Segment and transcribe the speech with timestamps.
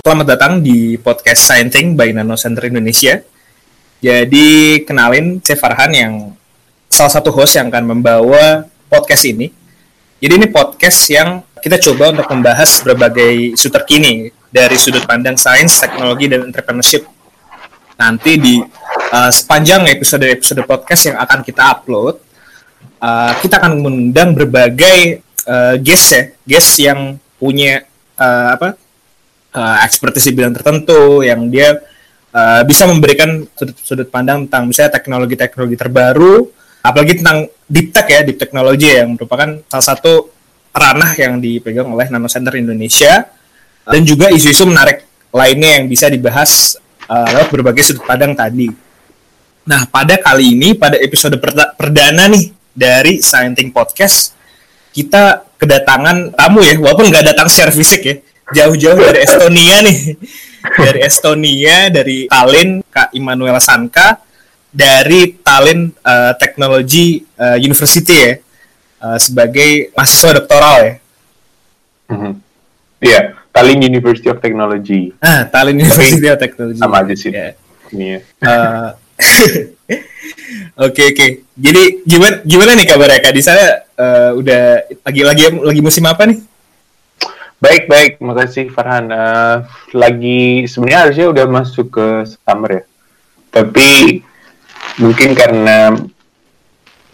[0.00, 3.20] Selamat datang di podcast Scienting by Nano Center Indonesia.
[4.00, 6.12] Jadi kenalin saya Farhan yang
[6.88, 9.52] salah satu host yang akan membawa podcast ini.
[10.16, 15.76] Jadi ini podcast yang kita coba untuk membahas berbagai isu terkini dari sudut pandang sains,
[15.76, 17.04] teknologi, dan entrepreneurship.
[18.00, 22.16] Nanti di uh, sepanjang episode-episode podcast yang akan kita upload,
[23.04, 27.84] uh, kita akan mengundang berbagai uh, guest ya, guest yang punya
[28.16, 28.80] uh, apa
[29.54, 31.78] uh, expertise di bidang tertentu yang dia
[32.34, 36.46] uh, bisa memberikan sudut, sudut pandang tentang misalnya teknologi-teknologi terbaru,
[36.82, 40.30] apalagi tentang deep tech ya, deep technology yang merupakan salah satu
[40.70, 43.26] ranah yang dipegang oleh Nano Center Indonesia
[43.82, 45.02] dan juga isu-isu menarik
[45.34, 46.78] lainnya yang bisa dibahas
[47.10, 48.70] uh, lewat berbagai sudut pandang tadi.
[49.66, 54.34] Nah, pada kali ini, pada episode perda perdana nih dari Scienting Podcast,
[54.90, 58.14] kita kedatangan tamu ya, walaupun nggak datang secara fisik ya,
[58.54, 59.98] jauh-jauh dari Estonia nih,
[60.76, 64.20] dari Estonia, dari Tallinn, Kak Immanuel Sanka,
[64.70, 68.32] dari Tallinn uh, Technology uh, University ya,
[69.02, 70.92] uh, sebagai mahasiswa doktoral ya.
[72.10, 72.32] Mm -hmm.
[73.00, 75.14] Iya, yeah, Tallinn University of Technology.
[75.22, 76.78] Ah, Tallinn University of Technology.
[76.78, 77.32] Sama aja sih.
[77.90, 78.22] Yeah.
[78.42, 78.94] Uh,
[80.80, 81.26] Oke oke.
[81.60, 83.84] Jadi gimana gimana nih kabarnya kak di sana?
[83.94, 86.38] Uh, udah lagi lagi lagi musim apa nih?
[87.60, 89.12] Baik baik, makasih Farhan.
[89.12, 92.82] Uh, lagi sebenarnya harusnya udah masuk ke summer ya,
[93.52, 94.20] tapi
[94.96, 95.92] mungkin karena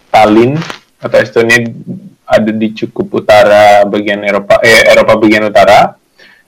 [0.07, 0.55] Tallinn
[1.03, 1.67] atau Estonia
[2.23, 5.99] ada di cukup utara bagian Eropa, eh Eropa bagian utara,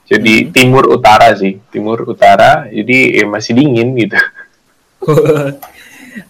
[0.07, 0.51] jadi hmm.
[0.55, 4.15] timur utara sih, timur utara, jadi eh, masih dingin gitu.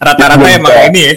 [0.09, 1.13] Rata-rata emang ini ya,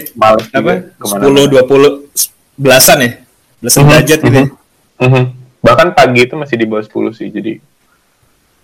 [0.53, 0.73] apa?
[1.01, 2.05] Sepuluh dua puluh
[2.53, 3.11] belasan ya,
[3.57, 4.37] belasan Mhm, derajat gitu.
[4.37, 5.42] ya.
[5.63, 7.57] Bahkan pagi itu masih di bawah 10 sih, jadi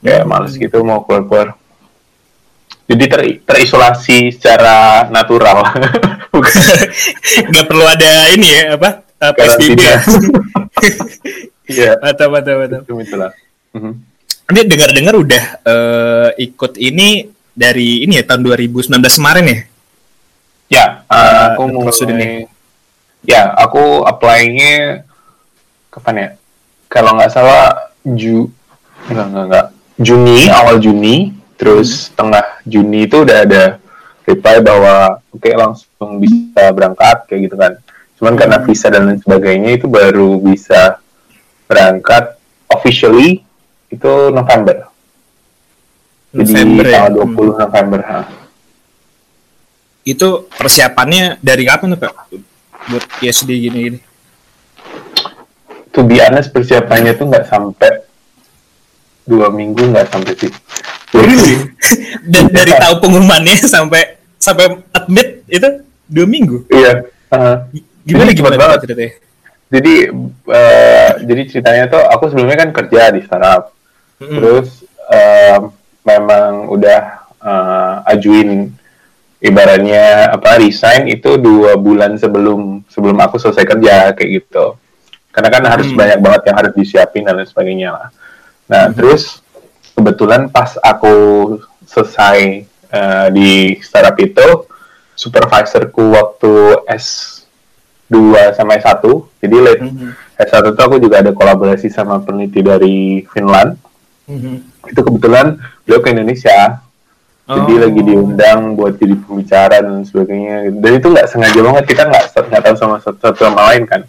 [0.04, 1.56] ya males gitu mau keluar-keluar.
[2.90, 5.64] Jadi ter terisolasi secara natural.
[7.50, 8.90] Nggak perlu ada ini ya apa?
[9.20, 10.00] Uh, PSBB ya.
[11.70, 12.82] Iya, Mantap mantap mantap.
[12.82, 13.32] itulah.
[13.78, 13.94] Mhm.
[14.50, 19.60] Ini dengar-dengar udah eh, ikut ini dari ini ya tahun 2019 kemarin ya.
[20.70, 22.50] Ya, uh, Uh, aku nih.
[23.22, 25.06] Ya, aku apply-nya
[25.94, 26.30] kapan ya?
[26.90, 28.50] Kalau nggak salah Ju
[29.08, 29.68] enggak, enggak, enggak.
[30.00, 33.64] Juni, awal Juni, terus tengah Juni itu udah ada
[34.24, 37.74] reply bahwa oke langsung bisa berangkat kayak gitu kan.
[38.18, 40.98] Cuman karena visa dan lain sebagainya itu baru bisa
[41.70, 42.36] berangkat
[42.72, 43.46] officially
[43.92, 44.90] itu November.
[46.34, 46.94] Jadi November ya.
[46.94, 48.00] tanggal 20 November.
[48.06, 48.20] ha.
[50.06, 52.14] Itu persiapannya dari kapan tuh Pak?
[52.90, 54.00] Buat PhD gini-gini.
[56.00, 58.08] To be honest persiapannya tuh nggak sampai
[59.28, 60.52] dua minggu nggak sampai sih.
[62.32, 66.64] Dan dari tahu pengumumannya sampai sampai admit itu dua minggu.
[66.72, 67.04] Iya.
[67.36, 67.68] uh,
[68.08, 68.80] Gimana Jadi gimana banget.
[68.88, 69.14] ceritanya?
[69.70, 70.10] jadi
[70.50, 73.70] uh, jadi ceritanya tuh aku sebelumnya kan kerja di startup.
[74.18, 74.42] Mm-mm.
[74.42, 75.70] Terus um,
[76.02, 77.02] memang udah
[77.38, 78.74] uh, ajuin
[79.38, 84.74] ibaratnya apa resign itu dua bulan sebelum sebelum aku selesai kerja kayak gitu.
[85.40, 85.96] Karena kan harus Hmm.
[85.96, 88.08] banyak banget yang harus disiapin dan lain sebagainya lah.
[88.68, 89.40] Nah terus
[89.96, 91.16] kebetulan pas aku
[91.88, 94.68] selesai uh, di startup itu
[95.16, 96.52] supervisorku waktu
[96.88, 98.16] S2
[98.54, 99.04] sama S1
[99.38, 100.10] jadi late Mhm.
[100.38, 103.76] S1 itu aku juga ada kolaborasi sama peneliti dari Finland
[104.26, 104.88] Mhm.
[104.88, 106.80] itu kebetulan beliau ke Indonesia
[107.46, 107.82] jadi Oh.
[107.82, 112.62] lagi diundang buat jadi pembicara dan sebagainya dan itu nggak sengaja banget kita nggak nggak
[112.62, 114.02] tahu sama satu, satu sama lain kan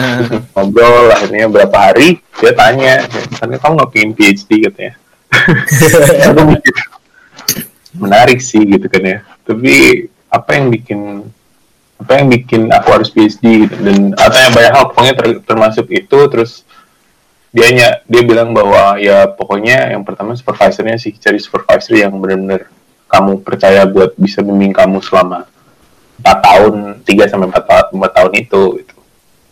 [0.56, 3.04] ngobrol akhirnya berapa hari dia tanya
[3.36, 4.92] katanya kamu nggak pengen PhD katanya
[7.96, 9.18] menarik sih gitu kan ya.
[9.44, 11.00] Tapi apa yang bikin
[12.02, 13.76] apa yang bikin aku harus PhD gitu?
[13.78, 16.66] Dan atau yang banyak hal pokoknya ter- termasuk itu terus
[17.52, 22.72] dia nya- dia bilang bahwa ya pokoknya yang pertama supervisornya sih cari supervisor yang benar-benar
[23.12, 25.44] kamu percaya buat bisa bimbing kamu selama
[26.24, 26.74] 4 tahun
[27.04, 28.96] 3 sampai 4, ta- 4 tahun itu gitu.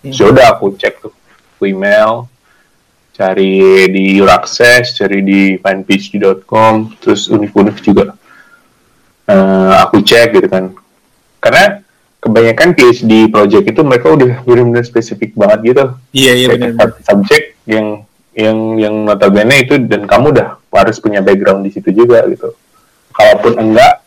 [0.01, 0.13] Hmm.
[0.13, 1.13] So udah aku cek tuh
[1.61, 2.25] aku email
[3.13, 8.17] cari di Euraccess, cari di findphd.com, terus univ-univ juga.
[9.29, 10.73] Eh, aku cek gitu kan.
[11.37, 11.85] Karena
[12.17, 15.85] kebanyakan PhD project itu mereka udah benar-benar spesifik banget gitu.
[16.17, 16.73] Iya iya benar.
[16.81, 21.93] sub- subjek yang yang yang notabene itu dan kamu udah harus punya background di situ
[21.93, 22.57] juga gitu.
[23.13, 24.01] Kalaupun enggak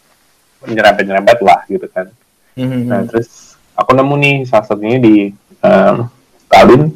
[0.66, 2.10] nyerempet-nyerempet lah gitu kan.
[2.58, 2.82] Mhm.
[2.90, 5.30] Nah, terus aku nemu nih salah satunya di
[5.64, 6.12] um,
[6.52, 6.94] Tallinn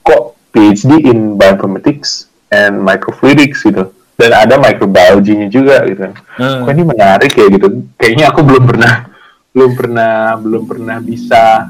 [0.00, 3.92] kok PhD in bioinformatics and microfluidics gitu.
[4.16, 6.12] dan ada microbiology-nya juga gitu kan.
[6.40, 6.64] Hmm.
[6.64, 7.84] Kok ini menarik ya gitu.
[8.00, 9.12] Kayaknya aku belum pernah
[9.52, 11.68] belum pernah belum pernah bisa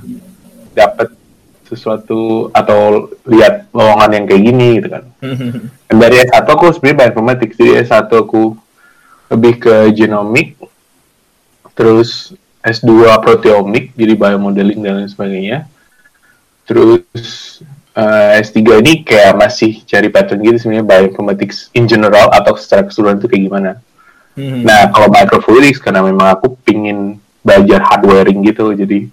[0.71, 1.11] dapat
[1.67, 5.05] sesuatu atau lihat lowongan yang kayak gini gitu kan.
[5.91, 8.55] Dan dari S1 aku sebenarnya bioinformatics, jadi S1 aku
[9.27, 10.55] lebih ke genomic,
[11.75, 15.67] terus S2 proteomik, jadi biomodeling dan lain sebagainya.
[16.67, 17.03] Terus
[17.97, 22.85] uh, eh, S3 ini kayak masih cari pattern gitu sebenarnya bioinformatics in general atau secara
[22.85, 23.71] keseluruhan itu kayak gimana.
[24.37, 24.69] Hmm.
[24.69, 29.09] Nah, kalau microfluidics karena memang aku pingin belajar hardwaring gitu, jadi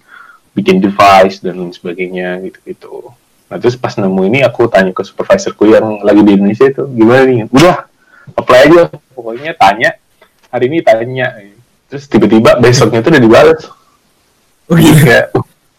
[0.51, 3.15] bikin device dan lain sebagainya gitu-gitu.
[3.47, 7.21] Nah, terus pas nemu ini aku tanya ke supervisorku yang lagi di Indonesia itu, gimana
[7.23, 7.47] nih?
[7.53, 7.87] Udah,
[8.35, 8.83] apply aja.
[9.13, 9.95] Pokoknya tanya,
[10.51, 11.27] hari ini tanya.
[11.87, 13.61] Terus tiba-tiba besoknya tuh udah dibalas.
[14.67, 15.29] Oh iya?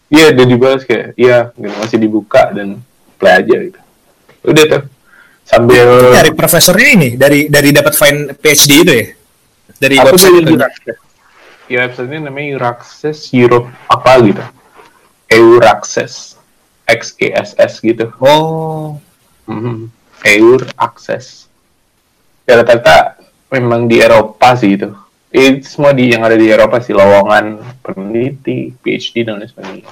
[0.09, 2.77] Iya, udah dibalas kayak, iya, masih dibuka dan
[3.17, 3.79] play aja gitu.
[4.45, 4.83] Udah tuh
[5.45, 9.05] sambil dari profesornya ini dari dari dapat find PhD itu ya?
[9.75, 10.53] Dari aku website itu.
[11.65, 14.43] ya website ini namanya Euraccess Europe apa gitu.
[15.29, 16.37] Euraccess
[16.85, 18.13] X E S S gitu.
[18.21, 19.01] Oh.
[19.45, 19.93] Mm-hmm.
[20.25, 21.45] Eur Access
[22.49, 23.21] ya rata-rata
[23.53, 24.89] memang di Eropa sih itu
[25.35, 29.91] itu semua di yang ada di Eropa sih lowongan peneliti PhD dan lain sebagainya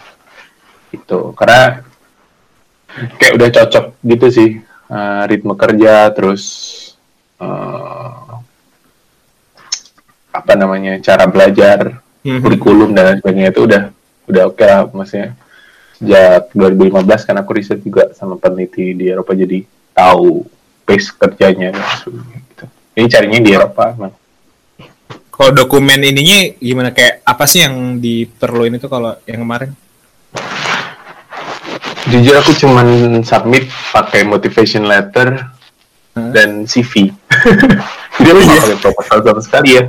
[0.94, 1.84] itu karena
[3.20, 4.50] kayak udah cocok gitu sih
[4.88, 6.44] uh, ritme kerja terus
[7.42, 8.40] uh,
[10.34, 12.42] apa namanya cara belajar mm-hmm.
[12.42, 13.84] kurikulum dan sebagainya itu udah
[14.30, 15.30] udah oke okay lah maksudnya
[16.00, 19.62] sejak 2015 kan aku riset juga sama peneliti di Eropa jadi
[19.94, 20.46] tahu
[20.84, 21.72] pace kerjanya
[22.10, 22.66] gitu.
[22.94, 23.96] Ini carinya di Eropa.
[23.96, 24.23] Man.
[25.34, 29.74] Kalau dokumen ininya gimana kayak apa sih yang diperluin itu kalau yang kemarin?
[32.12, 32.88] jujur aku cuman
[33.24, 35.50] submit pakai motivation letter
[36.14, 36.32] hmm?
[36.36, 37.10] dan CV
[38.20, 39.84] jadi aku nggak pakai proposal sama sekali ya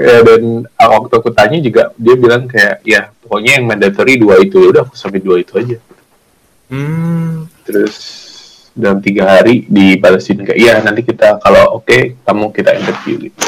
[0.00, 4.56] ya dan waktu aku tanya juga dia bilang kayak ya pokoknya yang mandatory dua itu
[4.56, 5.76] ya udah aku submit dua itu aja
[6.72, 7.44] hmm.
[7.68, 7.96] terus
[8.72, 13.38] dalam tiga hari dibalesin kayak iya nanti kita kalau oke okay, kamu kita interview gitu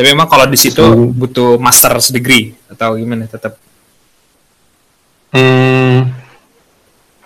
[0.00, 1.12] tapi memang kalau di situ hmm.
[1.12, 3.60] butuh master's degree atau gimana tetap
[5.30, 6.10] Hmm,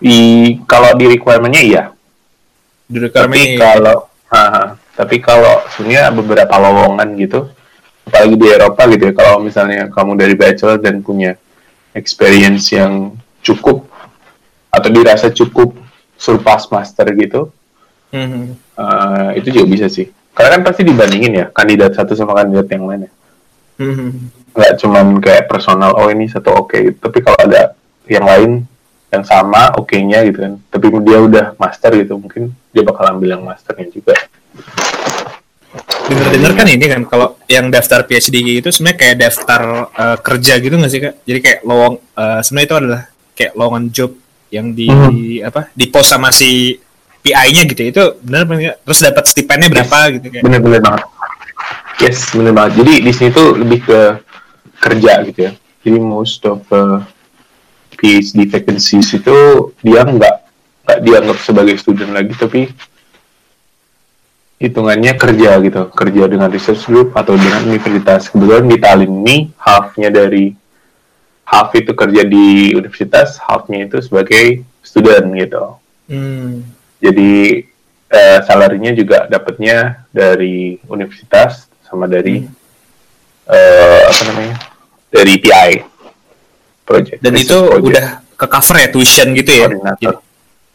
[0.05, 0.17] i,
[0.69, 1.83] kalau di requirementnya iya.
[2.85, 3.57] Di requirement tapi iya.
[3.57, 3.97] kalau,
[4.29, 4.41] ha,
[4.93, 7.49] tapi kalau sebenarnya beberapa lowongan gitu,
[8.05, 11.33] apalagi di Eropa gitu ya, kalau misalnya kamu dari bachelor dan punya
[11.97, 13.89] experience yang cukup
[14.69, 15.73] atau dirasa cukup
[16.13, 17.49] surpass master gitu,
[18.13, 18.43] mm-hmm.
[18.77, 20.13] uh, itu juga bisa sih.
[20.35, 23.11] Karena kan pasti dibandingin ya kandidat satu sama kandidat yang lain ya.
[23.75, 24.09] Mm-hmm.
[24.55, 26.91] Nggak cuman kayak personal, oh ini satu oke, okay.
[26.95, 27.75] tapi kalau ada
[28.07, 28.51] yang lain
[29.15, 33.43] yang sama oke-nya gitu kan tapi dia udah master gitu mungkin dia bakal ambil yang
[33.47, 34.13] masternya juga
[36.05, 40.75] dengar-dengar kan ini kan kalau yang daftar PhD itu sebenarnya kayak daftar uh, kerja gitu
[40.75, 43.01] nggak sih kak jadi kayak lowong uh, sebenarnya itu adalah
[43.35, 44.11] kayak lowongan job
[44.53, 45.09] yang di, hmm.
[45.11, 46.77] di apa di post sama si
[47.25, 50.43] PI-nya gitu itu benar benar terus dapat stipennya berapa yes, gitu kayak?
[50.45, 51.01] Benar-benar banget.
[51.97, 52.71] Yes benar banget.
[52.85, 53.99] Jadi di sini tuh lebih ke
[54.77, 55.51] kerja gitu ya.
[55.81, 57.01] Jadi most of uh,
[57.97, 59.37] PhD vacancies itu
[59.81, 60.35] dia nggak
[60.85, 62.69] nggak dianggap sebagai student lagi tapi
[64.61, 65.81] hitungannya kerja gitu.
[65.97, 68.29] Kerja dengan research group atau dengan universitas.
[68.29, 70.53] Kebetulan di Tallinn ini halfnya dari
[71.41, 75.81] half itu kerja di universitas halfnya itu sebagai student gitu.
[76.05, 76.74] Hmm.
[76.99, 77.63] Jadi
[78.09, 83.51] eh, salarinya juga dapatnya dari universitas sama dari hmm.
[83.51, 84.55] eh, apa namanya
[85.11, 85.71] dari PI
[86.85, 87.19] project.
[87.23, 87.85] Dan itu project.
[87.87, 89.67] udah ke cover ya tuition gitu ya?
[89.71, 90.15] Gitu.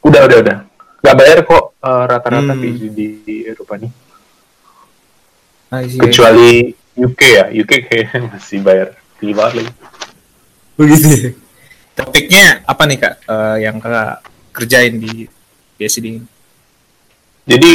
[0.05, 0.57] Udah udah udah.
[1.01, 2.93] Gak bayar kok uh, rata-rata hmm.
[2.93, 3.93] Di, di Eropa nih.
[5.97, 9.73] Kecuali UK ya, UK kayaknya masih bayar tinggi banget lagi.
[10.77, 11.09] Begitu.
[11.09, 11.31] Ya?
[12.01, 14.25] Topiknya apa nih kak uh, yang kak
[14.57, 15.29] kerjain di
[15.81, 16.21] Ini?
[17.49, 17.73] Jadi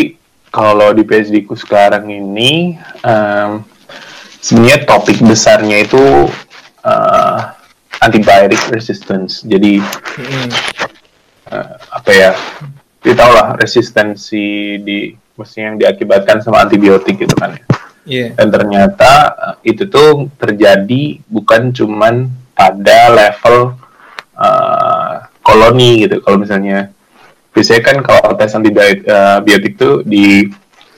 [0.54, 3.66] kalau di PhD ku sekarang ini um,
[4.40, 6.30] sebenarnya topik besarnya itu
[6.86, 7.38] uh,
[8.00, 9.42] antibiotic resistance.
[9.42, 10.50] Jadi hmm.
[11.50, 12.32] uh, apa ya?
[13.02, 17.64] Kita tahu lah resistensi di maksudnya yang diakibatkan sama antibiotik gitu kan ya.
[18.06, 18.30] Yeah.
[18.38, 23.76] Dan ternyata uh, itu tuh terjadi bukan cuman pada level
[24.40, 26.24] uh, koloni gitu.
[26.24, 26.95] Kalau misalnya
[27.56, 30.52] biasanya kan kalau tes antibiotik uh, biotik tuh di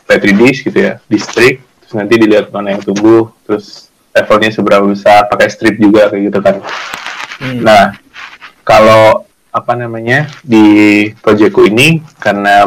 [0.10, 3.88] petri dish gitu ya, distrik, terus nanti dilihat mana yang tumbuh, terus
[4.18, 6.56] levelnya seberapa besar pakai strip juga kayak gitu kan
[7.42, 7.62] hmm.
[7.62, 7.94] nah
[8.66, 12.66] kalau apa namanya di proyekku ini karena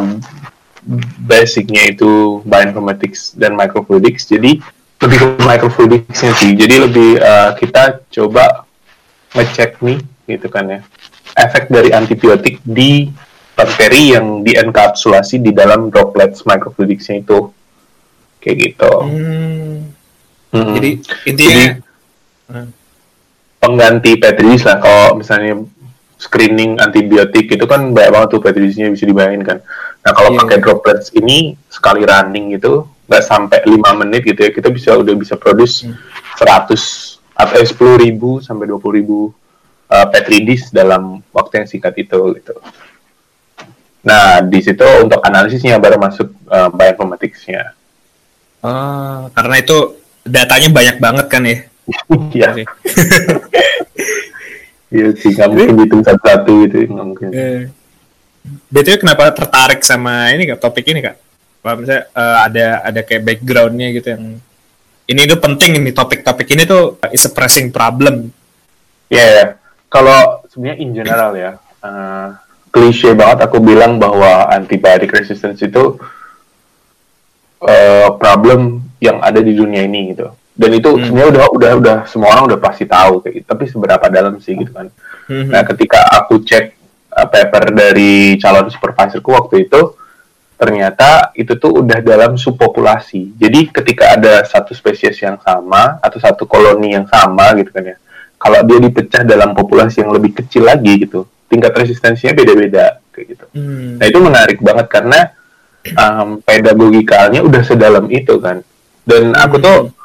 [1.27, 4.59] basicnya itu bioinformatics dan microfluidics jadi
[5.01, 8.65] lebih ke microfluidicsnya sih jadi lebih uh, kita coba
[9.37, 10.81] ngecek nih gitu kan ya
[11.39, 13.13] efek dari antibiotik di
[13.61, 17.52] bakteri yang dienkapsulasi di dalam droplets microfluidicsnya itu
[18.40, 19.76] kayak gitu hmm.
[20.57, 20.73] Hmm.
[20.81, 20.90] jadi
[21.29, 21.67] intinya jadi,
[22.49, 22.69] hmm.
[23.61, 25.61] pengganti petri lah kalau misalnya
[26.21, 29.59] screening antibiotik itu kan banyak banget tuh petrisnya bisa dibayangin kan.
[30.05, 30.45] Nah kalau yeah.
[30.45, 35.17] pakai droplets ini sekali running gitu nggak sampai lima menit gitu ya kita bisa udah
[35.17, 35.97] bisa produce hmm.
[36.37, 39.19] 100 atau eh, sepuluh ribu sampai dua puluh ribu
[39.88, 42.55] uh, petridis dalam waktu yang singkat itu gitu.
[44.00, 47.76] Nah di situ untuk analisisnya baru masuk uh, bioinformaticsnya.
[48.61, 51.59] Uh, karena itu datanya banyak banget kan ya?
[52.37, 52.50] Iya.
[54.90, 57.30] Iya sih, nggak mungkin hitung satu-satu gitu, nggak mungkin.
[57.30, 57.71] Eh.
[58.75, 61.14] BTW kenapa tertarik sama ini kak, topik ini kak?
[61.62, 64.42] Kalau misalnya uh, ada ada kayak backgroundnya gitu yang
[65.07, 68.35] ini tuh penting ini topik-topik ini tuh is a pressing problem.
[69.11, 69.49] Iya, yeah, yeah.
[69.87, 71.52] kalau sebenarnya in general ya,
[71.87, 72.35] uh,
[72.71, 75.99] klise banget aku bilang bahwa antibiotic resistance itu
[77.61, 81.03] uh, problem yang ada di dunia ini gitu dan itu hmm.
[81.09, 84.55] sebenarnya udah udah udah semua orang udah pasti tahu kayak gitu tapi seberapa dalam sih
[84.55, 84.87] gitu kan
[85.27, 85.50] hmm.
[85.50, 86.77] nah ketika aku cek
[87.11, 89.97] uh, paper dari calon supervisorku waktu itu
[90.61, 96.45] ternyata itu tuh udah dalam subpopulasi jadi ketika ada satu spesies yang sama atau satu
[96.45, 97.97] koloni yang sama gitu kan ya
[98.37, 103.45] kalau dia dipecah dalam populasi yang lebih kecil lagi gitu tingkat resistensinya beda-beda kayak gitu
[103.59, 103.99] hmm.
[103.99, 105.21] nah itu menarik banget karena
[105.99, 108.62] um, pedagogikalnya udah sedalam itu kan
[109.02, 109.99] dan aku tuh hmm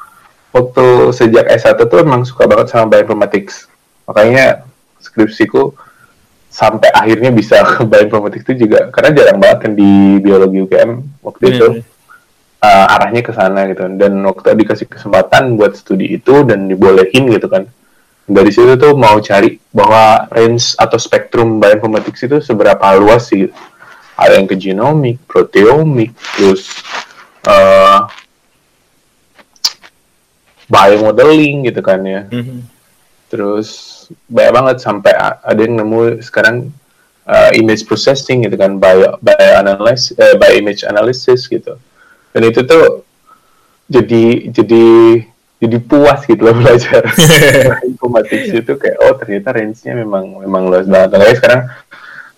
[0.56, 3.68] waktu sejak S1 tuh emang suka banget sama bioinformatics.
[4.08, 4.64] Makanya
[5.04, 5.76] skripsiku
[6.48, 11.44] sampai akhirnya bisa ke bioinformatics itu juga karena jarang banget kan di biologi UGM waktu
[11.44, 11.52] hmm.
[11.52, 11.68] itu
[12.64, 17.52] uh, arahnya ke sana gitu dan waktu dikasih kesempatan buat studi itu dan dibolehin gitu
[17.52, 17.68] kan
[18.26, 23.46] dari situ tuh mau cari bahwa range atau spektrum bioinformatics itu seberapa luas sih
[24.18, 26.72] ada yang ke genomik, proteomik, terus
[27.46, 28.10] uh,
[30.66, 32.26] biomodeling gitu kan ya.
[32.32, 32.60] Mm-hmm.
[33.30, 33.70] Terus
[34.26, 36.72] banyak banget sampai ada yang nemu sekarang
[37.28, 41.78] uh, image processing gitu kan, bio bio analysis, uh, bio image analysis gitu.
[42.32, 43.04] Dan itu tuh
[43.86, 44.86] jadi jadi
[45.56, 47.04] jadi puas gitu loh belajar.
[47.92, 51.16] Informatik itu kayak oh ternyata range-nya memang memang luas banget.
[51.16, 51.62] Nah, sekarang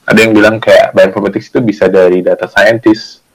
[0.08, 3.26] ada yang bilang kayak bioinformatics itu bisa dari data scientist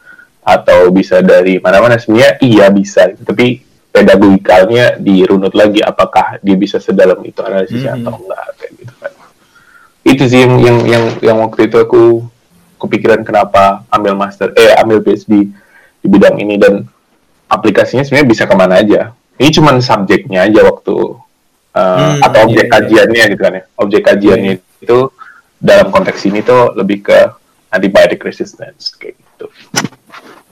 [0.47, 1.99] atau bisa dari mana-mana.
[1.99, 3.11] Sebenarnya iya bisa.
[3.11, 3.59] Tapi
[3.91, 8.01] pedagogikalnya dirunut lagi apakah dia bisa sedalam itu analisisnya hmm.
[8.07, 9.13] atau enggak kayak gitu kan.
[10.07, 12.23] Itu sih yang yang yang, yang waktu itu aku
[12.79, 15.51] kepikiran kenapa ambil master eh ambil PhD
[15.99, 16.55] di bidang ini.
[16.55, 16.87] Dan
[17.51, 20.97] aplikasinya sebenarnya bisa ke mana aja ini cuma subjeknya aja waktu
[21.77, 22.73] uh, hmm, atau objek iya, iya.
[22.73, 24.85] kajiannya gitu kan ya objek kajiannya hmm.
[24.85, 24.99] itu
[25.63, 27.19] dalam konteks ini tuh lebih ke
[27.73, 29.47] antibiotic resistance kayak gitu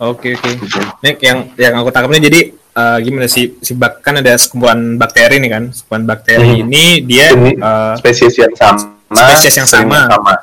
[0.00, 0.52] oke okay, oke okay.
[0.56, 0.78] Gitu.
[1.04, 2.40] ini yang yang aku tangkapnya jadi
[2.75, 6.62] uh, gimana sih si bak kan ada sekumpulan bakteri nih kan sekumpulan bakteri hmm.
[6.66, 10.34] ini dia uh, spesies yang sama spesies yang sama sama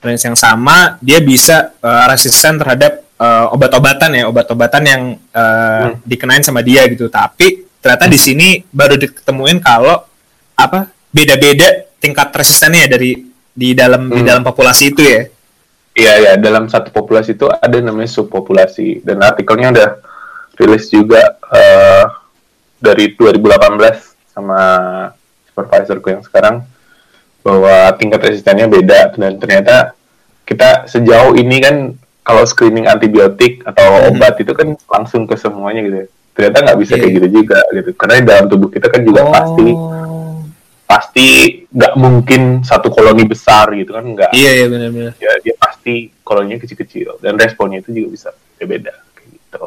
[0.00, 5.02] spesies yang sama dia bisa uh, resisten terhadap uh, obat-obatan ya obat-obatan yang
[5.36, 6.02] uh, hmm.
[6.08, 8.12] dikenain sama dia gitu tapi ternyata hmm.
[8.16, 10.00] di sini baru ditemuin kalau
[10.56, 14.16] apa beda-beda tingkat resistennya dari di dalam hmm.
[14.16, 15.22] di dalam populasi itu ya
[15.90, 19.86] Iya ya dalam satu populasi itu ada namanya subpopulasi dan artikelnya ada
[20.54, 22.06] rilis juga uh,
[22.78, 24.62] dari 2018 sama
[25.50, 26.62] supervisorku yang sekarang
[27.42, 29.98] bahwa tingkat resistennya beda dan ternyata
[30.46, 31.76] kita sejauh ini kan
[32.30, 34.08] kalau screening antibiotik atau hmm.
[34.14, 36.06] obat itu kan langsung ke semuanya gitu ya.
[36.30, 37.00] ternyata nggak bisa yeah.
[37.02, 39.32] kayak gitu juga gitu karena di dalam tubuh kita kan juga oh.
[39.34, 39.68] pasti
[40.86, 41.28] pasti
[41.70, 45.54] nggak mungkin satu koloni besar gitu kan nggak iya yeah, iya yeah, benar-benar ya dia
[45.58, 48.28] pasti koloninya kecil-kecil dan responnya itu juga bisa
[48.62, 49.66] beda kayak gitu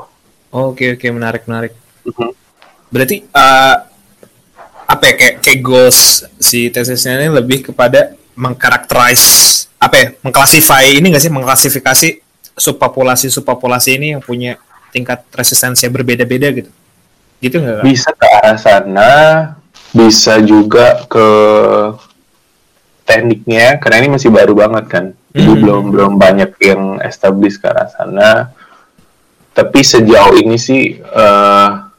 [0.54, 1.74] Oke oke menarik menarik.
[2.06, 2.30] Uh-huh.
[2.94, 3.76] Berarti uh,
[4.86, 9.26] apa ya kayak kayak goals si tesisnya ini lebih kepada mengkarakteris
[9.82, 12.10] apa ya mengklasify ini nggak sih mengklasifikasi
[12.54, 14.58] subpopulasi subpopulasi ini yang punya
[14.94, 16.72] tingkat resistensi berbeda-beda gitu.
[17.44, 19.12] Gitu nggak bisa ke arah sana
[19.94, 21.28] bisa juga ke
[23.04, 25.06] tekniknya karena ini masih baru banget kan.
[25.34, 25.62] Jadi hmm.
[25.66, 28.30] belum belum banyak yang establish ke arah sana.
[29.54, 31.94] Tapi sejauh ini sih uh,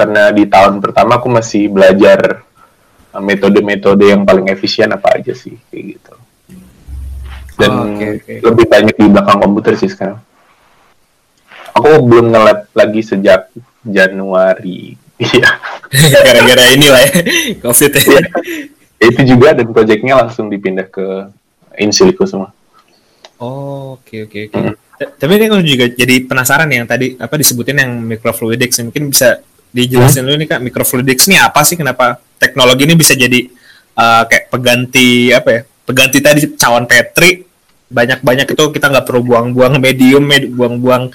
[0.00, 2.40] karena di tahun pertama aku masih belajar
[3.12, 6.19] eh, metode-metode yang paling efisien apa aja sih kayak gitu
[7.60, 8.36] dan oh, okay, okay.
[8.40, 10.18] lebih banyak di belakang komputer sih sekarang
[11.76, 13.52] aku belum nge lagi sejak
[13.84, 15.60] Januari iya
[16.26, 17.12] gara-gara ini lah ya
[17.60, 18.00] covid ya.
[18.00, 18.22] ya.
[19.00, 21.28] itu juga dan proyeknya langsung dipindah ke
[21.76, 22.52] in silico semua
[23.40, 24.74] oh oke oke oke hmm.
[25.20, 30.24] tapi ini aku juga jadi penasaran yang tadi apa disebutin yang microfluidics mungkin bisa dijelasin
[30.24, 30.26] hmm.
[30.26, 33.46] dulu nih kak microfluidics ini apa sih kenapa teknologi ini bisa jadi
[33.96, 37.49] uh, kayak pengganti apa ya pengganti tadi cawan petri
[37.90, 41.10] banyak-banyak itu kita nggak perlu buang-buang medium, med buang-buang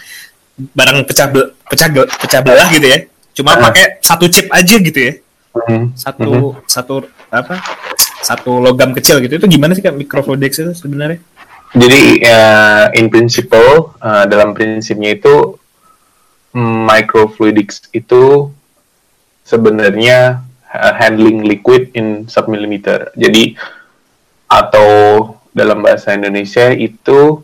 [0.56, 1.28] barang pecah
[1.68, 3.00] pecah pecah belah gitu ya.
[3.36, 3.72] Cuma uh.
[3.72, 5.14] pakai satu chip aja gitu ya.
[5.56, 5.90] Uh.
[5.96, 6.52] Satu uh.
[6.68, 7.64] satu apa?
[8.20, 9.40] Satu logam kecil gitu.
[9.40, 11.20] Itu gimana sih kak microfluidics itu sebenarnya?
[11.76, 15.60] Jadi uh, in principle uh, dalam prinsipnya itu
[16.56, 18.48] microfluidics itu
[19.44, 20.40] sebenarnya
[20.72, 23.12] uh, handling liquid in submillimeter.
[23.20, 23.60] Jadi
[24.48, 24.88] atau
[25.56, 27.40] dalam bahasa Indonesia itu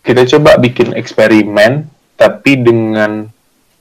[0.00, 1.84] kita coba bikin eksperimen
[2.16, 3.28] tapi dengan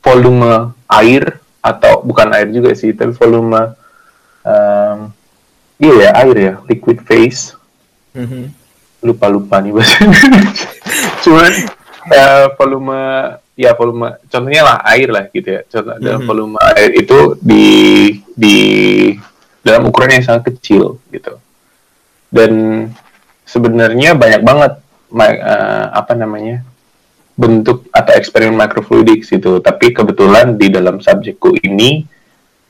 [0.04, 3.72] volume air atau bukan air juga sih tapi volume
[4.44, 5.14] um,
[5.80, 7.56] iya ya air ya liquid phase
[8.18, 8.52] mm-hmm.
[9.06, 9.98] lupa lupa nih bahasa
[11.24, 11.52] cuman
[12.12, 13.00] uh, volume
[13.56, 16.06] ya volume contohnya lah air lah gitu ya contoh mm-hmm.
[16.06, 17.66] dalam volume air itu di
[18.36, 18.58] di
[19.62, 21.38] dalam ukuran yang sangat kecil gitu
[22.34, 22.52] dan
[23.52, 24.80] sebenarnya banyak banget
[25.12, 26.64] uh, apa namanya
[27.36, 29.60] bentuk atau eksperimen microfluidics itu.
[29.60, 32.08] Tapi kebetulan di dalam subjekku ini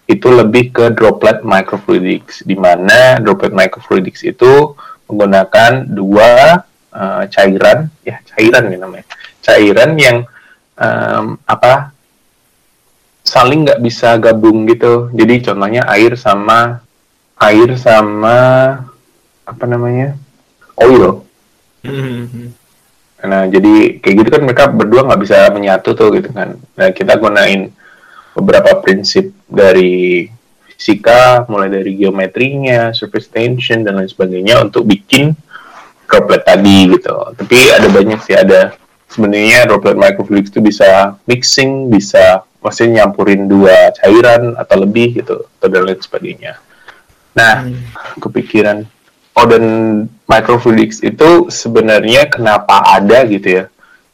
[0.10, 4.74] itu lebih ke droplet microfluidics di mana droplet microfluidics itu
[5.06, 9.06] menggunakan dua uh, cairan ya cairan nih namanya.
[9.46, 10.18] Cairan yang
[10.78, 11.94] um, apa
[13.22, 15.14] saling nggak bisa gabung gitu.
[15.14, 16.82] Jadi contohnya air sama
[17.38, 18.38] air sama
[19.42, 20.14] apa namanya
[20.88, 21.26] oil.
[21.86, 22.48] Mm-hmm.
[23.22, 26.58] Nah jadi kayak gitu kan mereka berdua nggak bisa menyatu tuh gitu kan.
[26.78, 27.70] Nah kita gunain
[28.34, 30.26] beberapa prinsip dari
[30.66, 35.38] fisika, mulai dari geometrinya, surface tension dan lain sebagainya untuk bikin
[36.10, 37.14] droplet tadi gitu.
[37.38, 38.74] Tapi ada banyak sih ada
[39.12, 45.68] sebenarnya droplet microfluidics itu bisa mixing, bisa maksudnya nyampurin dua cairan atau lebih gitu atau
[45.70, 46.58] dan lain sebagainya.
[47.38, 48.20] Nah, hmm.
[48.20, 48.84] kepikiran
[49.36, 49.64] oh dan
[50.32, 53.66] microfluidics itu sebenarnya kenapa ada gitu ya?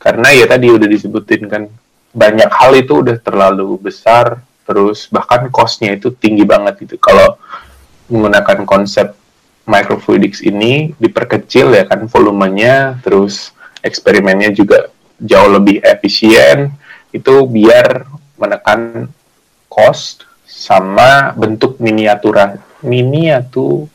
[0.02, 1.70] Karena ya tadi udah disebutin kan
[2.10, 6.98] banyak hal itu udah terlalu besar terus bahkan costnya itu tinggi banget gitu.
[6.98, 7.38] Kalau
[8.10, 9.14] menggunakan konsep
[9.70, 13.54] microfluidics ini diperkecil ya kan volumenya terus
[13.86, 14.90] eksperimennya juga
[15.22, 16.74] jauh lebih efisien.
[17.14, 18.10] Itu biar
[18.42, 19.08] menekan
[19.70, 23.86] cost sama bentuk miniatura miniatur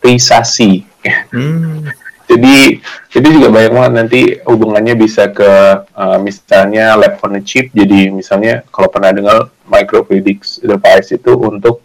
[0.00, 0.89] risasi.
[1.32, 1.88] Hmm.
[2.30, 2.78] Jadi
[3.10, 5.50] jadi juga banyak banget nanti hubungannya bisa ke
[5.82, 7.74] uh, misalnya lab on a chip.
[7.74, 11.82] Jadi misalnya kalau pernah dengar microfluidics device itu untuk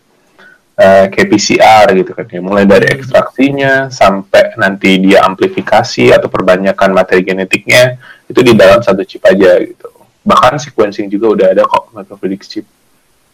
[0.78, 2.42] uh, kayak PCR gitu kan ya.
[2.46, 2.96] Mulai dari hmm.
[3.02, 7.98] ekstraksinya sampai nanti dia amplifikasi atau perbanyakan materi genetiknya
[8.30, 9.90] itu di dalam satu chip aja gitu.
[10.22, 12.66] Bahkan sequencing juga udah ada kok microfluidics chip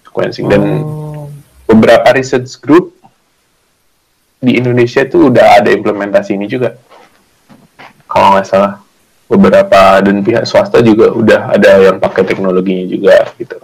[0.08, 1.28] sequencing dan oh.
[1.68, 2.96] beberapa research group
[4.42, 6.74] di Indonesia itu udah ada implementasi ini juga
[8.10, 8.82] kalau nggak salah
[9.30, 13.56] beberapa dan pihak swasta juga udah ada yang pakai teknologinya juga gitu.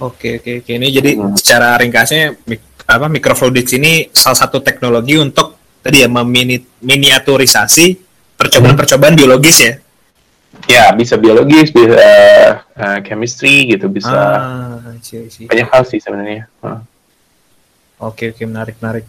[0.00, 1.36] Oke oke oke ini jadi hmm.
[1.36, 7.86] secara ringkasnya mik apa microfluidics ini salah satu teknologi untuk tadi ya meminiaturisasi
[8.40, 9.74] percobaan-percobaan biologis ya.
[10.66, 11.94] Ya bisa biologis, bisa
[12.74, 15.42] uh, chemistry gitu, bisa ah, isi, isi.
[15.46, 16.50] banyak hal sih sebenarnya.
[16.64, 16.82] Uh.
[18.00, 19.04] Oke oke menarik menarik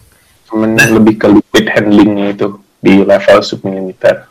[0.52, 0.88] cuman nah.
[0.92, 4.28] lebih ke liquid handlingnya itu di level submililiter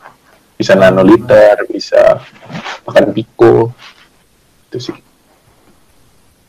[0.54, 2.22] bisa nanoliter bisa
[2.86, 3.74] bahkan pico
[4.70, 4.96] itu sih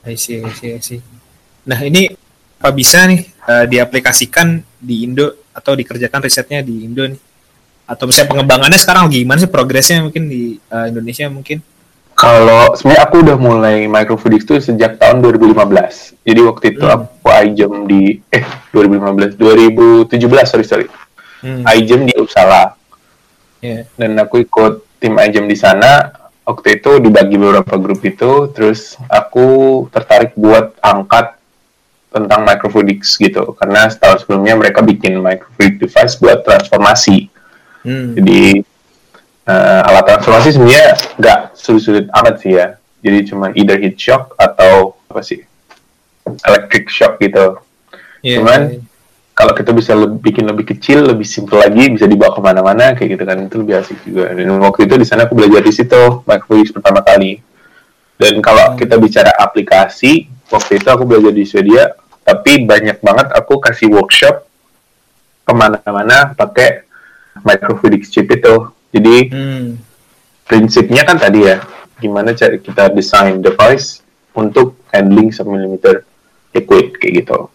[0.03, 0.99] I see, I see, I see.
[1.63, 2.11] Nah ini
[2.59, 7.19] apa bisa nih uh, diaplikasikan di Indo atau dikerjakan risetnya di Indo nih?
[7.87, 11.63] Atau misalnya pengembangannya sekarang gimana sih progresnya mungkin di uh, Indonesia mungkin?
[12.13, 16.23] Kalau sebenarnya aku udah mulai microfluidics itu sejak tahun 2015.
[16.23, 16.93] Jadi waktu itu hmm.
[16.93, 20.13] aku iJam di eh 2015, 2017
[20.45, 20.87] sorry sorry.
[21.43, 21.65] Hmm.
[21.73, 22.77] iJam di Uppsala.
[23.59, 23.89] Yeah.
[23.97, 26.13] Dan aku ikut tim iJam di sana.
[26.43, 31.39] Waktu itu dibagi beberapa grup itu, terus aku tertarik buat angkat
[32.11, 33.55] tentang microfluidics gitu.
[33.55, 37.31] Karena setahun sebelumnya mereka bikin microfluidic device buat transformasi.
[37.87, 38.15] Hmm.
[38.15, 38.63] Jadi
[39.47, 40.87] uh, alat transformasi sebenarnya
[41.19, 42.77] nggak sulit-sulit amat sih ya.
[43.03, 45.43] Jadi cuma either heat shock atau apa sih
[46.47, 47.59] electric shock gitu.
[48.23, 48.81] Yeah, Cuman yeah.
[49.35, 53.19] kalau kita bisa lebih, bikin lebih kecil, lebih simple lagi, bisa dibawa ke mana-mana kayak
[53.19, 54.31] gitu kan itu lebih asik juga.
[54.31, 57.43] Dan waktu itu di sana aku belajar di situ Microfluidics pertama kali.
[58.15, 58.77] Dan kalau hmm.
[58.79, 61.91] kita bicara aplikasi, waktu itu aku belajar di Swedia,
[62.23, 64.47] tapi banyak banget aku kasih workshop
[65.43, 66.87] ke mana-mana pakai
[67.43, 68.71] microfluidics chip itu.
[68.93, 69.67] Jadi hmm.
[70.45, 71.57] prinsipnya kan tadi ya,
[71.97, 74.05] gimana cara kita desain device
[74.37, 75.75] untuk handling 1 mm
[76.53, 77.49] liquid kayak gitu.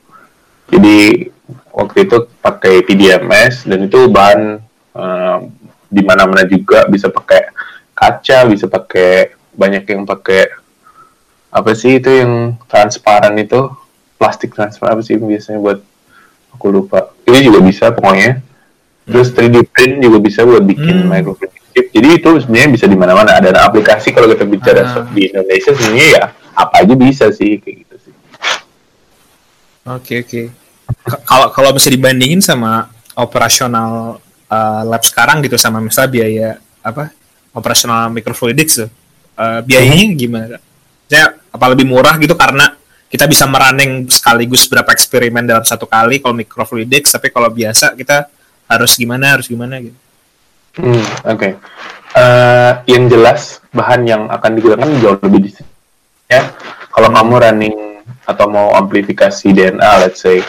[0.69, 1.31] Jadi
[1.71, 4.59] waktu itu pakai PDMS dan itu bahan
[4.93, 5.39] uh,
[5.89, 7.49] di mana-mana juga bisa pakai
[7.95, 10.51] kaca, bisa pakai banyak yang pakai
[11.49, 13.73] apa sih itu yang transparan itu
[14.21, 15.81] plastik transparan apa sih biasanya buat
[16.53, 18.45] aku lupa ini juga bisa pokoknya
[19.09, 21.09] terus 3D print juga bisa buat bikin hmm.
[21.09, 25.05] microfilm chip jadi itu sebenarnya bisa di mana-mana ada aplikasi kalau kita bicara ah.
[25.11, 28.15] di Indonesia sebenarnya ya apa aja bisa sih kayak gitu sih
[29.89, 30.47] oke okay, oke okay
[31.25, 36.49] kalau kalau bisa dibandingin sama operasional uh, lab sekarang gitu sama misalnya biaya
[36.81, 37.13] apa
[37.53, 38.91] operasional microfluidics tuh
[39.37, 40.17] uh, biayanya hmm.
[40.17, 40.57] gimana?
[41.09, 42.77] Saya apa lebih murah gitu karena
[43.09, 48.29] kita bisa merunning sekaligus berapa eksperimen dalam satu kali kalau microfluidics tapi kalau biasa kita
[48.69, 49.99] harus gimana harus gimana gitu.
[50.79, 51.39] Hmm, oke.
[51.41, 51.53] Okay.
[52.15, 55.51] Uh, eh, yang jelas bahan yang akan digunakan jauh lebih di
[56.31, 56.53] ya.
[56.93, 57.77] Kalau kamu running
[58.29, 60.45] atau mau amplifikasi DNA, let's say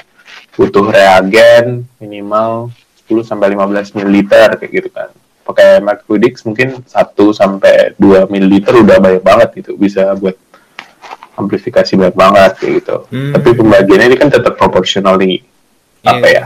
[0.60, 2.68] butuh reagen minimal
[3.08, 5.10] 10 sampai 15 ml kayak gitu kan.
[5.48, 6.94] Pakai Mercudix mungkin 1
[7.34, 8.54] sampai 2 ml
[8.86, 10.36] udah banyak banget gitu bisa buat
[11.40, 12.96] amplifikasi banyak banget kayak gitu.
[13.08, 13.34] Hmm.
[13.34, 15.40] Tapi pembagiannya ini kan tetap proporsional nih.
[16.04, 16.12] Yeah.
[16.12, 16.46] Apa ya?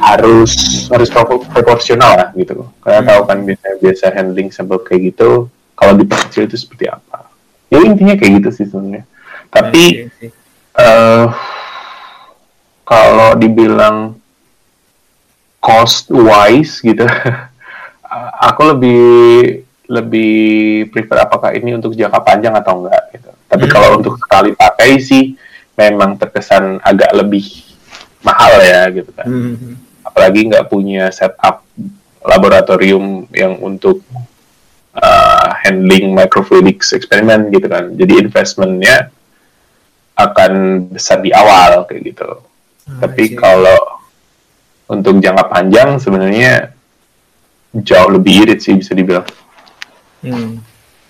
[0.00, 0.52] Harus
[0.88, 1.08] harus
[1.52, 2.68] proporsional lah gitu.
[2.80, 3.08] Karena hmm.
[3.08, 7.28] tahu kan biasanya biasa handling sampel kayak gitu kalau diperkecil itu seperti apa.
[7.68, 9.04] Ya intinya kayak gitu sih sebenarnya.
[9.50, 10.30] Tapi okay.
[10.74, 11.30] Uh,
[12.82, 14.18] kalau dibilang
[15.64, 17.08] cost wise gitu
[18.48, 19.02] aku lebih
[19.88, 20.34] lebih
[20.92, 23.72] prefer apakah ini untuk jangka panjang atau enggak gitu tapi hmm.
[23.72, 25.36] kalau untuk sekali pakai sih
[25.74, 27.63] memang terkesan agak lebih
[28.24, 29.76] mahal ya gitu kan hmm.
[30.02, 31.62] apalagi nggak punya setup
[32.24, 34.00] laboratorium yang untuk
[34.96, 39.12] uh, handling microfluidics eksperimen gitu kan jadi investmentnya
[40.16, 42.40] akan besar di awal kayak gitu
[42.84, 43.80] Hmm, Tapi kalau
[44.84, 46.76] untuk jangka panjang sebenarnya
[47.80, 49.24] jauh lebih irit sih bisa dibilang.
[50.20, 50.60] Hmm.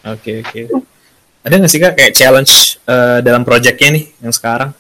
[0.07, 0.63] Oke okay, oke.
[0.71, 1.43] Okay.
[1.45, 4.71] Ada nggak sih kak kayak challenge uh, dalam proyeknya nih yang sekarang?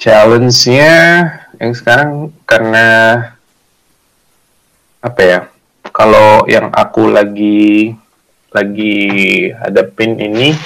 [0.00, 0.96] Challenge-nya
[1.60, 2.86] yang sekarang karena
[5.04, 5.40] apa ya?
[5.92, 7.92] Kalau yang aku lagi
[8.48, 8.96] lagi
[9.52, 10.56] hadapin ini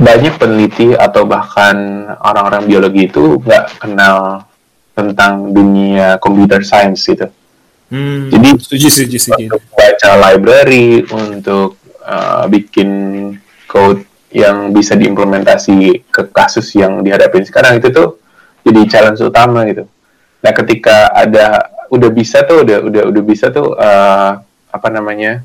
[0.00, 4.48] banyak peneliti atau bahkan orang-orang biologi itu nggak kenal
[4.96, 7.28] tentang dunia computer science gitu.
[7.92, 9.44] Hmm, Jadi setuju, setuju, setuju.
[9.44, 12.88] untuk baca library, untuk uh, bikin
[13.68, 18.08] code yang bisa diimplementasi ke kasus yang dihadapi sekarang itu tuh
[18.66, 19.84] jadi challenge utama gitu.
[20.42, 25.40] Nah ketika ada udah bisa tuh udah udah udah bisa tuh uh, apa namanya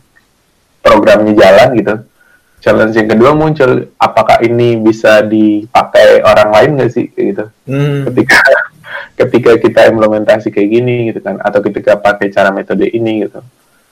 [0.84, 1.95] programnya jalan gitu
[2.60, 8.12] challenge yang kedua muncul apakah ini bisa dipakai orang lain nggak sih gitu hmm.
[8.12, 8.39] ketika
[9.19, 13.43] ketika kita implementasi kayak gini gitu kan atau ketika pakai cara metode ini gitu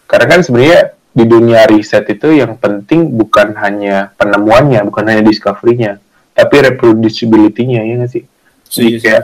[0.07, 5.99] karena kan sebenarnya di dunia riset itu yang penting bukan hanya penemuannya bukan hanya discovery-nya
[6.31, 8.23] tapi reproducibility-nya ya nggak sih
[8.71, 9.21] jadi kayak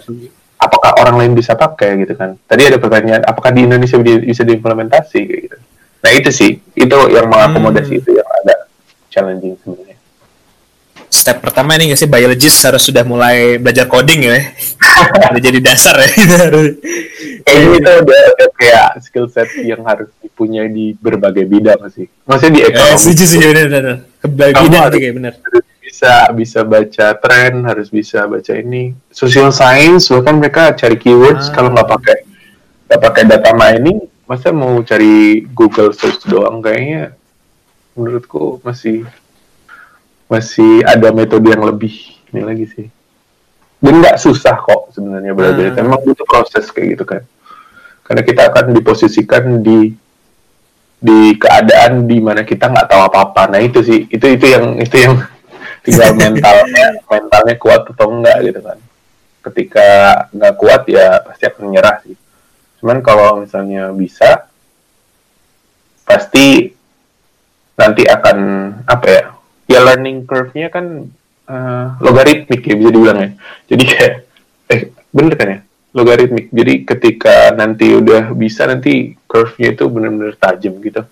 [0.60, 5.19] apakah orang lain bisa pakai gitu kan tadi ada pertanyaan apakah di Indonesia bisa diimplementasi
[5.23, 5.57] gitu
[6.03, 8.01] nah itu sih itu yang mengakomodasi hmm.
[8.03, 8.67] itu yang ada
[9.17, 9.97] challenging sebenarnya.
[11.07, 14.38] Step pertama ini nggak sih biologist harus sudah mulai belajar coding ya,
[15.33, 16.10] udah jadi dasar ya.
[17.47, 18.21] Kayaknya itu udah,
[18.60, 22.12] kayak skill set yang harus dipunyai di berbagai bidang sih.
[22.27, 22.91] Maksudnya di ekonomi.
[22.91, 23.97] Eh, setuju sih benar benar.
[24.27, 25.33] bidang harus, kayak benar.
[25.88, 28.91] Bisa bisa baca tren, harus bisa baca ini.
[29.08, 31.54] Social science bahkan mereka cari keywords ah.
[31.56, 32.17] kalau nggak pakai
[32.91, 37.15] nggak pakai data mining, masa mau cari Google search doang kayaknya
[37.95, 39.08] menurutku masih
[40.28, 42.88] masih ada metode yang lebih ini lagi sih
[43.80, 45.80] dan nggak susah kok sebenarnya belajar hmm.
[45.80, 47.23] memang butuh proses kayak gitu kan
[48.04, 49.95] karena kita akan diposisikan di
[50.97, 54.76] di keadaan di mana kita nggak tahu apa apa nah itu sih itu itu yang
[54.82, 55.13] itu yang
[55.88, 58.78] tinggal mentalnya mentalnya kuat atau enggak gitu kan.
[59.47, 59.88] Ketika
[60.36, 62.15] nggak kuat ya pasti akan menyerah sih.
[62.84, 64.52] Cuman kalau misalnya bisa
[66.04, 66.76] pasti
[67.80, 68.38] nanti akan
[68.84, 69.23] apa ya
[69.67, 71.08] ya learning curve-nya kan
[71.47, 73.30] uh, logaritmik ya bisa dibilang ya.
[73.71, 74.13] Jadi kayak
[74.67, 74.82] eh
[75.15, 75.60] bener kan ya?
[75.95, 76.52] Logaritmik.
[76.52, 81.08] Jadi ketika nanti udah bisa nanti curve-nya itu benar-benar tajam gitu.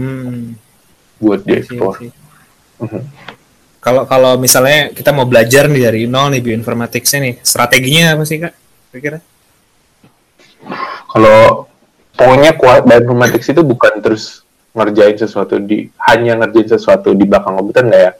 [0.00, 0.56] Hmm.
[1.20, 2.00] buat diekspor
[2.80, 3.02] mhm.
[3.80, 8.36] Kalau kalau misalnya kita mau belajar nih dari nol nih bioinformaticsnya nih strateginya apa sih
[8.36, 8.52] kak
[8.92, 9.18] kira-kira?
[11.08, 11.64] Kalau
[12.12, 14.44] pokoknya bioinformatics itu bukan terus
[14.76, 18.12] ngerjain sesuatu di hanya ngerjain sesuatu di belakang komputer nggak ya.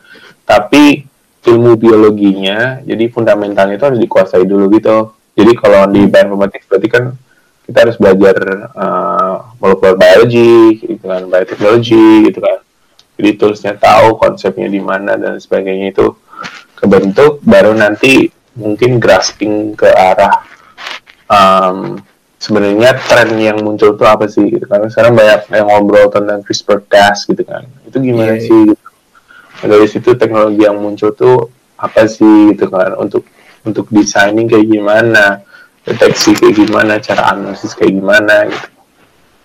[0.49, 1.05] Tapi
[1.44, 5.12] ilmu biologinya jadi fundamentalnya itu harus dikuasai dulu gitu.
[5.37, 7.05] Jadi kalau di bioinformatics berarti kan
[7.68, 8.37] kita harus belajar
[8.75, 12.59] uh, molecular biology gitu kan biotechnology gitu kan
[13.20, 16.16] jadi toolsnya tahu konsepnya di mana dan sebagainya itu
[16.72, 20.40] kebentuk baru nanti mungkin grasping ke arah
[21.30, 22.00] um,
[22.40, 24.64] sebenarnya tren yang muncul tuh apa sih gitu.
[24.64, 27.68] Karena sekarang banyak yang ngobrol tentang CRISPR-Cas gitu kan.
[27.87, 28.87] Itu gimana yeah, sih gitu.
[29.61, 32.96] Nah, dari situ teknologi yang muncul tuh apa sih gitu kan?
[32.96, 33.28] Untuk
[33.62, 35.44] untuk designing kayak gimana?
[35.85, 36.96] Deteksi kayak gimana?
[36.98, 38.68] Cara analisis kayak gimana gitu?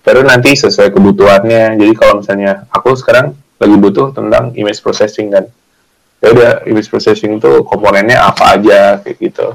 [0.00, 1.76] Baru nanti sesuai kebutuhannya.
[1.76, 5.44] Jadi kalau misalnya aku sekarang lagi butuh tentang image processing kan.
[6.20, 9.48] Ya udah image processing itu komponennya apa aja kayak gitu.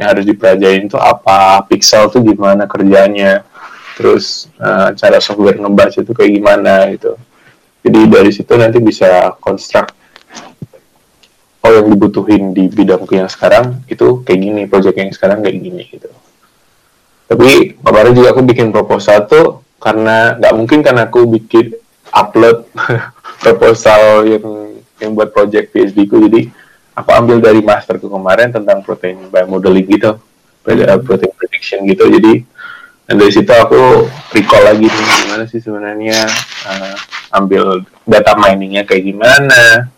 [0.00, 3.44] Yang harus dipelajarin itu apa pixel tuh gimana kerjanya
[3.92, 7.16] terus uh, cara software ngebaca itu kayak gimana gitu.
[7.82, 9.92] Jadi dari situ nanti bisa construct
[11.62, 15.84] oh yang dibutuhin di bidangku yang sekarang itu kayak gini project yang sekarang kayak gini
[15.86, 16.10] gitu.
[17.30, 21.74] Tapi kemarin juga aku bikin proposal tuh karena nggak mungkin kan aku bikin
[22.12, 22.66] upload
[23.42, 24.46] proposal yang
[25.02, 26.22] yang buat project PhD ku.
[26.22, 26.48] Jadi
[26.94, 30.16] aku ambil dari masterku kemarin tentang protein biomodeling gitu.
[30.62, 31.02] Hmm.
[31.02, 32.06] protein prediction gitu.
[32.06, 32.46] Jadi
[33.10, 36.22] dan dari situ aku recall lagi nih gimana sih sebenarnya
[36.70, 36.94] uh,
[37.34, 39.90] ambil data miningnya kayak gimana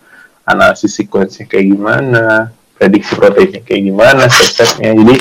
[0.49, 2.49] analisis sequence kayak gimana
[2.81, 4.97] prediksi proteinnya kayak gimana step-stepnya.
[4.97, 5.17] Jadi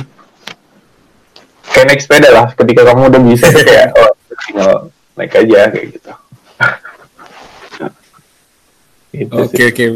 [1.75, 4.11] kayak naik sepeda lah ketika kamu udah bisa kayak oh
[4.47, 4.71] tinggal
[5.19, 6.11] naik aja kayak gitu
[9.13, 9.87] oke oke okay, okay.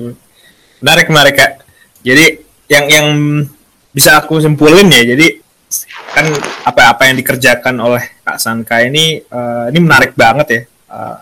[0.80, 1.52] menarik menarik kak
[2.06, 2.26] jadi
[2.70, 3.08] yang yang
[3.92, 5.42] bisa aku simpulin ya jadi
[6.16, 6.26] kan
[6.64, 11.18] apa-apa yang dikerjakan oleh Kak Sanka ini uh, ini menarik banget ya uh,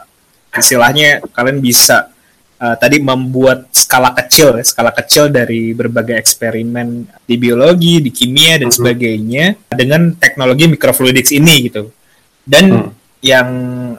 [0.54, 2.14] istilahnya kalian bisa
[2.60, 8.60] uh, tadi membuat skala kecil ya, skala kecil dari berbagai eksperimen di biologi, di kimia
[8.60, 8.78] dan mm -hmm.
[8.78, 11.92] sebagainya dengan teknologi microfluidics ini gitu.
[12.46, 12.90] Dan mm.
[13.26, 13.50] yang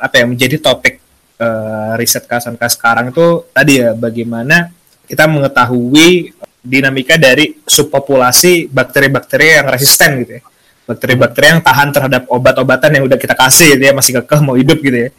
[0.01, 0.96] apa ya menjadi topik
[1.41, 4.73] uh, riset Kasanka sekarang itu tadi ya bagaimana
[5.07, 6.35] kita mengetahui
[6.67, 10.43] dinamika dari subpopulasi bakteri-bakteri yang resisten gitu ya.
[10.87, 14.79] Bakteri-bakteri yang tahan terhadap obat-obatan yang udah kita kasih gitu ya, masih kekeh mau hidup
[14.83, 15.11] gitu ya.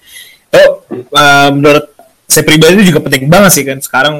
[0.47, 0.63] Itu
[1.12, 1.91] uh, menurut
[2.27, 4.15] saya pribadi juga penting banget sih kan sekarang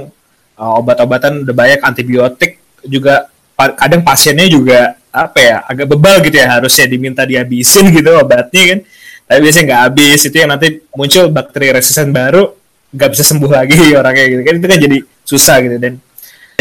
[0.56, 6.48] uh, obat-obatan udah banyak antibiotik juga kadang pasiennya juga apa ya agak bebal gitu ya
[6.62, 8.80] harusnya diminta dihabisin gitu obatnya kan
[9.28, 10.20] tapi biasanya nggak habis.
[10.24, 12.48] Itu yang nanti muncul bakteri resisten baru
[12.96, 14.42] nggak bisa sembuh lagi orangnya gitu.
[14.48, 15.76] Kan itu kan jadi susah gitu.
[15.78, 15.94] Dan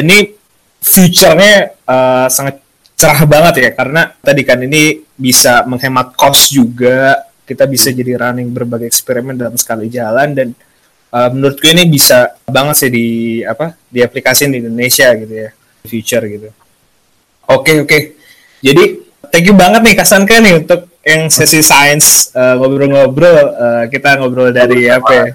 [0.03, 0.35] ini
[0.83, 2.59] future-nya uh, sangat
[2.99, 3.71] cerah banget ya.
[3.71, 7.23] Karena tadi kan ini bisa menghemat cost juga.
[7.47, 10.35] Kita bisa jadi running berbagai eksperimen dalam sekali jalan.
[10.35, 10.49] Dan
[11.15, 13.07] uh, menurutku ini bisa banget sih di
[13.47, 15.51] apa di aplikasi di Indonesia gitu ya.
[15.87, 16.51] Future gitu.
[17.47, 17.87] Oke okay, oke.
[17.87, 18.03] Okay.
[18.59, 18.85] jadi
[19.31, 24.51] thank you banget nih Kasanka nih untuk yang sesi sains uh, ngobrol-ngobrol uh, kita ngobrol
[24.51, 25.27] dari apa ya?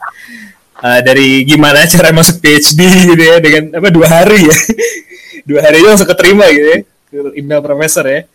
[0.81, 2.81] Uh, dari gimana cara masuk PhD
[3.15, 4.57] gitu ya dengan apa dua hari ya.
[5.41, 6.79] Dua hari itu langsung keterima gitu ya
[7.33, 8.29] email profesor ya.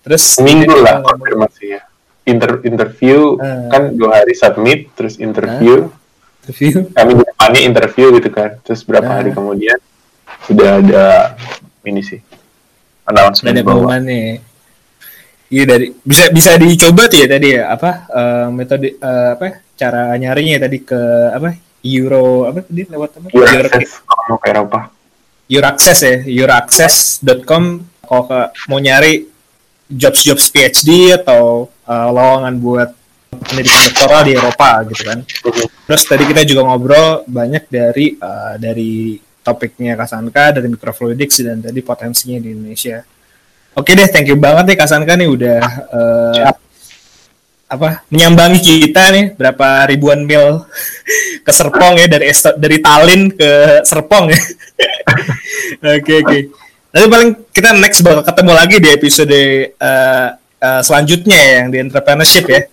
[0.00, 1.82] Terus minggu lah konfirmasi ya
[2.24, 5.86] Inter interview uh, kan dua hari submit terus interview.
[5.86, 6.88] Uh, interview.
[6.96, 8.56] Kami depannya interview gitu kan.
[8.64, 9.76] Terus berapa uh, hari kemudian
[10.46, 11.04] sudah ada
[11.86, 12.20] ini sih
[13.06, 14.42] announcement ada pengumumannya
[15.52, 20.16] iya dari bisa bisa dicoba tuh ya tadi ya apa uh, metode uh, apa cara
[20.16, 21.54] nyarinya tadi ke apa
[21.86, 24.80] Euro apa tadi lewat apa Euro, Euro ke Eropa
[25.46, 27.64] Euraccess ya, euraccess.com
[28.02, 29.30] kalau ke, mau nyari
[29.86, 32.90] jobs-jobs PhD atau uh, lowongan buat
[33.30, 35.18] pendidikan doktoral di Eropa gitu kan.
[35.86, 39.14] Terus tadi kita juga ngobrol banyak dari uh, dari
[39.46, 43.06] topiknya Kasanka dari microfluidics dan tadi potensinya di Indonesia.
[43.76, 45.60] Oke deh, thank you banget nih Kasanka nih udah
[45.92, 46.48] uh,
[47.66, 50.64] apa menyambangi kita nih berapa ribuan mil
[51.44, 54.40] ke Serpong ya dari dari Tallinn ke Serpong ya.
[55.96, 56.24] Oke oke.
[56.24, 56.40] Okay,
[56.96, 59.40] Nanti paling kita next bakal ketemu lagi di episode
[59.76, 60.28] uh,
[60.64, 62.64] uh, selanjutnya ya, yang di entrepreneurship ya.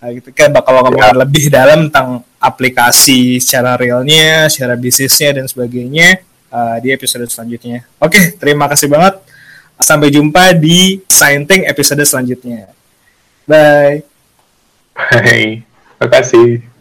[0.00, 1.12] Nah, gitu kan bakal ngomong ya.
[1.12, 7.84] lebih dalam tentang aplikasi secara realnya, secara bisnisnya dan sebagainya uh, di episode selanjutnya.
[8.00, 9.20] Oke, okay, terima kasih banget
[9.78, 12.70] Sampai jumpa di Scienteng episode selanjutnya.
[13.46, 14.02] Bye.
[14.92, 15.62] Bye.
[15.98, 16.77] Terima kasih.